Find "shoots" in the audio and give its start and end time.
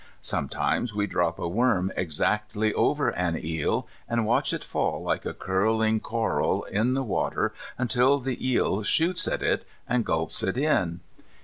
8.81-9.27